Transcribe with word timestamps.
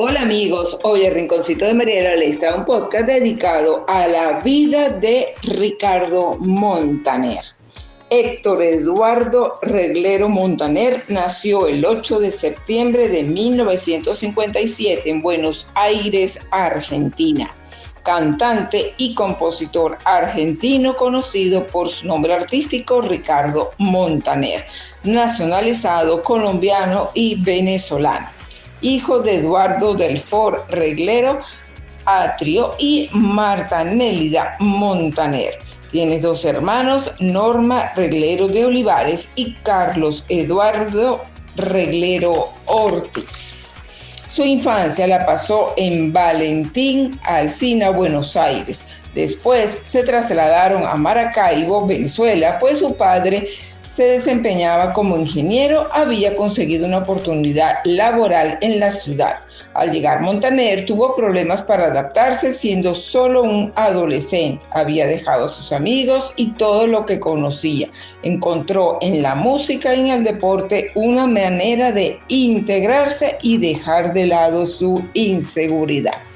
Hola 0.00 0.22
amigos, 0.22 0.78
hoy 0.84 1.06
el 1.06 1.14
Rinconcito 1.14 1.64
de 1.64 1.74
Mariela 1.74 2.14
les 2.14 2.38
trae 2.38 2.56
un 2.56 2.64
podcast 2.64 3.04
dedicado 3.06 3.84
a 3.88 4.06
la 4.06 4.38
vida 4.38 4.90
de 4.90 5.34
Ricardo 5.42 6.36
Montaner. 6.38 7.40
Héctor 8.08 8.62
Eduardo 8.62 9.58
Reglero 9.60 10.28
Montaner 10.28 11.02
nació 11.08 11.66
el 11.66 11.84
8 11.84 12.20
de 12.20 12.30
septiembre 12.30 13.08
de 13.08 13.24
1957 13.24 15.10
en 15.10 15.20
Buenos 15.20 15.66
Aires, 15.74 16.38
Argentina. 16.52 17.52
Cantante 18.04 18.94
y 18.98 19.16
compositor 19.16 19.98
argentino 20.04 20.94
conocido 20.94 21.66
por 21.66 21.88
su 21.88 22.06
nombre 22.06 22.34
artístico 22.34 23.00
Ricardo 23.00 23.72
Montaner, 23.78 24.64
nacionalizado 25.02 26.22
colombiano 26.22 27.10
y 27.14 27.42
venezolano 27.42 28.37
hijo 28.80 29.20
de 29.20 29.36
Eduardo 29.36 29.94
Delfort 29.94 30.70
Reglero 30.70 31.40
Atrio 32.04 32.74
y 32.78 33.08
Marta 33.12 33.84
Nélida 33.84 34.56
Montaner. 34.60 35.58
Tiene 35.90 36.20
dos 36.20 36.44
hermanos, 36.44 37.12
Norma 37.18 37.92
Reglero 37.94 38.48
de 38.48 38.64
Olivares 38.64 39.30
y 39.36 39.54
Carlos 39.62 40.24
Eduardo 40.28 41.22
Reglero 41.56 42.48
Ortiz. 42.66 43.72
Su 44.26 44.42
infancia 44.42 45.06
la 45.06 45.26
pasó 45.26 45.72
en 45.76 46.12
Valentín, 46.12 47.18
Alcina, 47.24 47.90
Buenos 47.90 48.36
Aires. 48.36 48.84
Después 49.14 49.78
se 49.82 50.02
trasladaron 50.02 50.86
a 50.86 50.94
Maracaibo, 50.94 51.86
Venezuela, 51.86 52.58
pues 52.58 52.78
su 52.78 52.94
padre 52.94 53.48
se 53.98 54.04
desempeñaba 54.04 54.92
como 54.92 55.16
ingeniero, 55.16 55.88
había 55.92 56.36
conseguido 56.36 56.86
una 56.86 56.98
oportunidad 56.98 57.78
laboral 57.82 58.56
en 58.60 58.78
la 58.78 58.92
ciudad. 58.92 59.38
Al 59.74 59.90
llegar 59.90 60.20
Montaner 60.20 60.86
tuvo 60.86 61.16
problemas 61.16 61.62
para 61.62 61.86
adaptarse 61.86 62.52
siendo 62.52 62.94
solo 62.94 63.42
un 63.42 63.72
adolescente. 63.74 64.64
Había 64.70 65.04
dejado 65.04 65.46
a 65.46 65.48
sus 65.48 65.72
amigos 65.72 66.32
y 66.36 66.52
todo 66.52 66.86
lo 66.86 67.06
que 67.06 67.18
conocía. 67.18 67.88
Encontró 68.22 68.98
en 69.00 69.20
la 69.20 69.34
música 69.34 69.92
y 69.92 70.02
en 70.02 70.18
el 70.18 70.22
deporte 70.22 70.92
una 70.94 71.26
manera 71.26 71.90
de 71.90 72.20
integrarse 72.28 73.36
y 73.42 73.58
dejar 73.58 74.12
de 74.12 74.26
lado 74.26 74.64
su 74.64 75.02
inseguridad. 75.14 76.27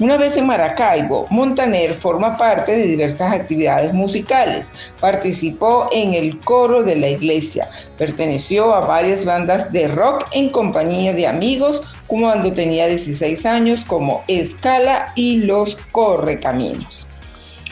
Una 0.00 0.16
vez 0.16 0.36
en 0.36 0.48
Maracaibo, 0.48 1.28
Montaner 1.30 1.94
forma 1.94 2.36
parte 2.36 2.72
de 2.72 2.88
diversas 2.88 3.32
actividades 3.32 3.94
musicales. 3.94 4.72
Participó 5.00 5.88
en 5.92 6.14
el 6.14 6.40
coro 6.40 6.82
de 6.82 6.96
la 6.96 7.10
iglesia. 7.10 7.68
Perteneció 7.96 8.74
a 8.74 8.80
varias 8.80 9.24
bandas 9.24 9.70
de 9.70 9.86
rock 9.86 10.26
en 10.32 10.50
compañía 10.50 11.12
de 11.12 11.28
amigos 11.28 11.82
cuando 12.08 12.52
tenía 12.52 12.88
16 12.88 13.46
años 13.46 13.84
como 13.84 14.24
Escala 14.26 15.12
y 15.14 15.36
Los 15.38 15.76
Correcaminos. 15.92 17.06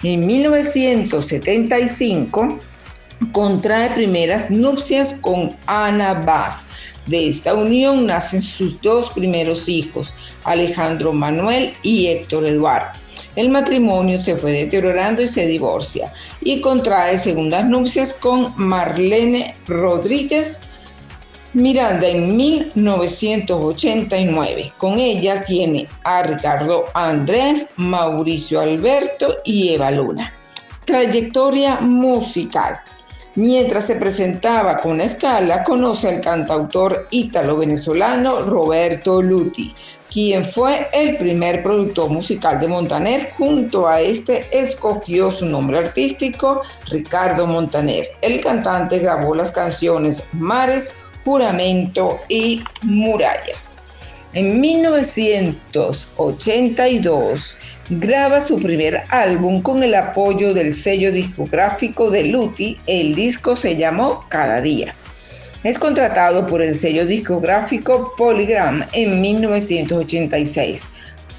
En 0.05 0.25
1975 0.25 2.61
contrae 3.31 3.91
primeras 3.91 4.51
nupcias 4.51 5.15
con 5.20 5.56
Ana 5.67 6.15
Vaz. 6.15 6.67
De 7.06 7.29
esta 7.29 7.55
unión 7.55 8.06
nacen 8.06 8.41
sus 8.41 8.81
dos 8.81 9.11
primeros 9.11 9.69
hijos, 9.69 10.14
Alejandro 10.45 11.12
Manuel 11.12 11.75
y 11.83 12.06
Héctor 12.06 12.47
Eduardo. 12.47 12.98
El 13.37 13.48
matrimonio 13.48 14.19
se 14.19 14.37
fue 14.37 14.53
deteriorando 14.53 15.23
y 15.23 15.29
se 15.29 15.47
divorcia 15.47 16.12
y 16.42 16.61
contrae 16.61 17.19
segundas 17.19 17.67
nupcias 17.67 18.14
con 18.14 18.53
Marlene 18.56 19.55
Rodríguez 19.67 20.61
Miranda 21.55 22.09
en 22.09 22.36
1989. 22.36 24.73
Con 24.79 24.98
ella 24.98 25.45
tiene 25.45 25.86
a 26.05 26.23
Ricardo 26.23 26.86
Andrés, 26.95 27.67
Mauricio 27.77 28.61
Alberto 28.61 29.36
y 29.45 29.74
Eva 29.74 29.91
Luna. 29.91 30.33
Trayectoria 30.86 31.79
musical. 31.80 32.80
Mientras 33.35 33.87
se 33.87 33.97
presentaba 33.97 34.77
con 34.77 35.01
escala, 35.01 35.63
conoce 35.63 36.07
al 36.07 36.20
cantautor 36.20 37.09
ítalo-venezolano 37.11 38.43
Roberto 38.43 39.23
Luti, 39.23 39.75
quien 40.13 40.45
fue 40.45 40.87
el 40.93 41.17
primer 41.17 41.63
productor 41.63 42.11
musical 42.11 42.61
de 42.61 42.69
Montaner. 42.69 43.33
Junto 43.39 43.89
a 43.89 44.03
este 44.03 44.47
escogió 44.53 45.31
su 45.31 45.47
nombre 45.47 45.79
artístico, 45.79 46.61
Ricardo 46.91 47.47
Montaner. 47.47 48.07
El 48.21 48.42
cantante 48.42 48.98
grabó 48.98 49.35
las 49.35 49.51
canciones 49.51 50.23
Mares, 50.33 50.92
Juramento 51.25 52.21
y 52.29 52.63
Murallas. 52.83 53.72
En 54.35 54.63
1982 54.63 57.57
graba 57.91 58.41
su 58.41 58.57
primer 58.57 59.03
álbum 59.11 59.61
con 59.61 59.83
el 59.83 59.95
apoyo 59.95 60.55
del 60.55 60.73
sello 60.73 61.13
discográfico 61.13 62.11
de 62.11 62.25
Luti. 62.25 62.79
El 62.87 63.15
disco 63.15 63.55
se 63.55 63.77
llamó 63.77 64.25
Cada 64.31 64.63
Día. 64.63 64.95
Es 65.65 65.79
contratado 65.79 66.47
por 66.47 66.63
el 66.63 66.75
sello 66.75 67.05
discográfico 67.05 68.15
Polygram 68.17 68.87
en 68.92 69.21
1986. 69.21 70.81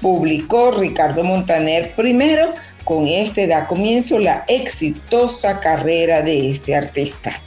Publicó 0.00 0.70
Ricardo 0.70 1.24
Montaner 1.24 1.90
primero, 1.96 2.54
con 2.84 3.08
este 3.08 3.48
da 3.48 3.66
comienzo 3.66 4.20
la 4.20 4.44
exitosa 4.46 5.58
carrera 5.58 6.22
de 6.22 6.50
este 6.50 6.76
artista 6.76 7.42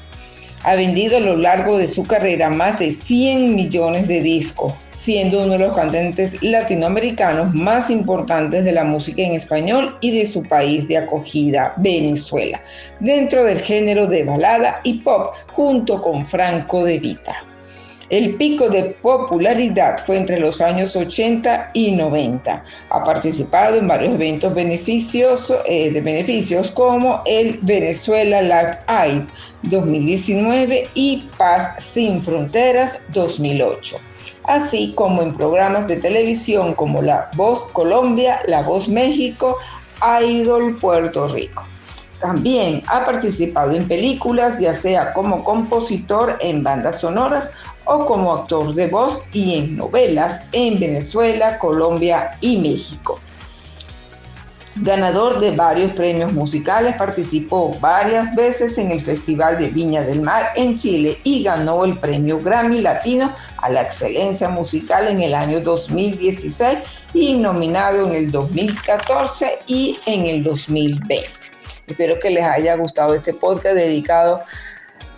ha 0.63 0.75
vendido 0.75 1.18
a 1.18 1.22
lo 1.22 1.38
largo 1.38 1.78
de 1.78 1.88
su 1.88 2.03
carrera 2.03 2.50
más 2.50 2.79
de 2.79 2.91
100 2.91 3.56
millones 3.56 4.07
de 4.07 4.22
discos, 4.22 4.73
siendo 4.94 5.44
uno 5.44 5.53
de 5.53 5.59
los 5.59 5.75
cantantes 5.75 6.41
latinoamericanos 6.41 7.53
más 7.53 7.90
importantes 7.90 8.66
de 8.66 8.72
la 8.72 8.84
música 8.84 9.22
en 9.22 9.34
español 9.34 9.97
y 10.01 10.18
de 10.18 10.25
su 10.25 10.44
país 10.44 10.88
de 10.88 10.97
acogida, 10.97 11.73
Venezuela, 11.78 12.62
dentro 13.00 13.44
del 13.44 13.62
género 13.62 14.07
de 14.07 14.23
balada 14.23 14.81
y 14.84 14.95
pop, 15.00 15.34
junto 15.53 16.01
con 16.01 16.25
Franco 16.25 16.84
de 16.84 17.00
Vita. 17.00 17.44
El 18.09 18.35
pico 18.35 18.69
de 18.69 18.84
popularidad 19.01 19.97
fue 20.06 20.18
entre 20.18 20.40
los 20.40 20.62
años 20.62 20.95
80 20.95 21.72
y 21.73 21.91
90. 21.91 22.63
Ha 22.90 23.03
participado 23.03 23.75
en 23.75 23.88
varios 23.88 24.16
eventos 24.16 24.53
eh, 25.66 25.91
de 25.91 26.01
beneficios 26.01 26.72
como 26.72 27.22
el 27.25 27.59
Venezuela 27.63 28.41
Live 28.41 28.79
Aid 28.88 29.23
2019 29.63 30.90
y 30.94 31.28
Paz 31.38 31.84
sin 31.84 32.23
Fronteras 32.23 33.01
2008 33.09 33.97
así 34.47 34.94
como 34.95 35.22
en 35.22 35.35
programas 35.35 35.88
de 35.88 35.97
televisión 35.97 36.74
como 36.74 37.01
La 37.01 37.29
Voz 37.35 37.66
Colombia, 37.74 38.39
La 38.47 38.62
Voz 38.62 38.88
México, 38.88 39.57
Idol 40.22 40.78
Puerto 40.78 41.28
Rico. 41.28 41.63
También 42.19 42.81
ha 42.88 43.06
participado 43.06 43.72
en 43.74 43.88
películas, 43.88 44.59
ya 44.59 44.74
sea 44.74 45.13
como 45.13 45.44
compositor 45.44 46.38
en 46.39 46.63
bandas 46.63 47.01
sonoras 47.01 47.51
o 47.88 48.06
como 48.06 48.34
actor 48.34 48.74
de 48.74 48.88
voz 48.88 49.24
y 49.34 49.58
en 49.58 49.78
novelas 49.78 50.42
en 50.52 50.80
Venezuela, 50.80 51.58
Colombia 51.59 52.31
y 52.42 52.58
México. 52.58 53.20
Ganador 54.81 55.40
de 55.40 55.52
varios 55.52 55.92
premios 55.94 56.34
musicales, 56.34 56.94
participó 56.96 57.75
varias 57.80 58.36
veces 58.36 58.78
en 58.78 58.92
el 58.92 59.02
Festival 59.02 59.58
de 59.58 59.70
Viña 59.70 60.02
del 60.02 60.22
Mar 60.22 60.52
en 60.56 60.75
Chile 60.75 61.20
y 61.24 61.42
ganó 61.42 61.84
el 61.84 61.98
premio 61.98 62.40
Grammy 62.40 62.81
Latino 62.81 63.34
a 63.58 63.70
la 63.70 63.81
excelencia 63.81 64.50
musical 64.50 65.08
en 65.08 65.24
el 65.24 65.34
año 65.34 65.62
2016 65.62 66.78
y 67.16 67.38
nominado 67.38 68.06
en 68.06 68.14
el 68.14 68.31
2014 68.31 69.59
y 69.66 69.98
en 70.06 70.28
el 70.28 70.44
2020. 70.44 71.28
Espero 71.88 72.19
que 72.19 72.30
les 72.30 72.44
haya 72.44 72.75
gustado 72.75 73.16
este 73.16 73.34
podcast 73.34 73.75
dedicado 73.75 74.44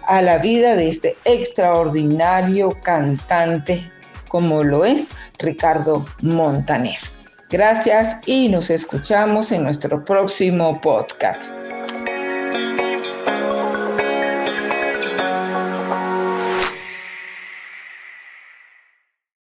a 0.09 0.23
la 0.23 0.39
vida 0.39 0.75
de 0.75 0.89
este 0.89 1.15
extraordinario 1.23 2.71
cantante 2.83 3.91
como 4.27 4.63
lo 4.63 4.83
es 4.83 5.09
Ricardo 5.37 6.03
Montaner. 6.21 6.97
Gracias 7.51 8.17
y 8.25 8.49
nos 8.49 8.71
escuchamos 8.71 9.51
en 9.51 9.63
nuestro 9.63 10.03
próximo 10.03 10.81
podcast. 10.81 11.53